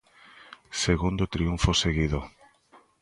Segundo 0.83 1.29
triunfo 1.33 1.71
seguido. 1.83 2.19